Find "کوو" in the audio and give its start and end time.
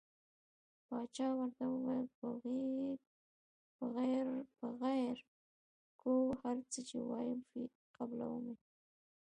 6.01-6.37